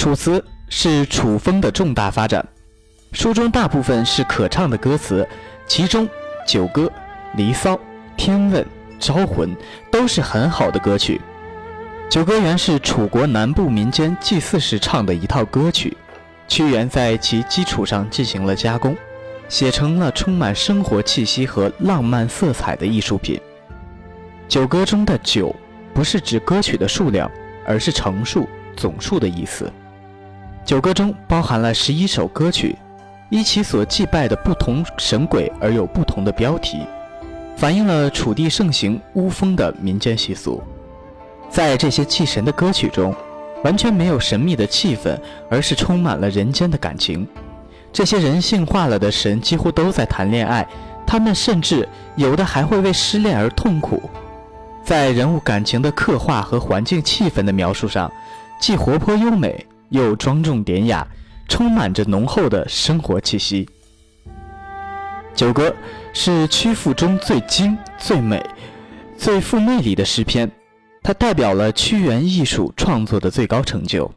[0.00, 2.42] 楚辞是楚风的重大发展，
[3.12, 5.28] 书中大部分是可唱的歌词，
[5.66, 6.08] 其中
[6.46, 6.84] 《九歌》
[7.34, 7.74] 《离骚》
[8.16, 8.62] 《天问》
[8.98, 9.54] 《招魂》
[9.90, 11.20] 都是很好的歌曲。
[12.10, 15.94] 《九歌》原是楚国南部民间祭祀时唱的一套歌曲，
[16.48, 18.96] 屈原在其基础上进行了加工，
[19.50, 23.36] 写成了充满生活气息和浪漫色彩的艺术品。
[24.48, 25.54] 《九歌》中的“九”
[25.92, 27.30] 不是指歌曲的数量，
[27.66, 29.70] 而是成数、总数的意思。
[30.70, 32.76] 九歌中包含了十一首歌曲，
[33.28, 36.78] 依其所祭拜的不同神鬼而有不同的标题，
[37.56, 40.62] 反映了楚地盛行巫风的民间习俗。
[41.48, 43.12] 在这些祭神的歌曲中，
[43.64, 45.18] 完全没有神秘的气氛，
[45.50, 47.26] 而是充满了人间的感情。
[47.92, 50.64] 这些人性化了的神几乎都在谈恋爱，
[51.04, 54.08] 他们甚至有的还会为失恋而痛苦。
[54.84, 58.08] 在人物感情的刻画和环境气氛的描述上，
[58.60, 59.66] 既活泼优美。
[59.90, 61.06] 又庄重典雅，
[61.48, 63.68] 充满着浓厚的生活气息。
[65.34, 65.74] 九歌
[66.12, 68.44] 是曲赋中最精、最美、
[69.16, 70.50] 最富魅力的诗篇，
[71.02, 74.12] 它代表了屈原艺术创作的最高成就。